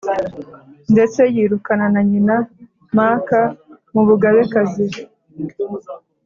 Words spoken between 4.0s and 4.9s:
bugabekazi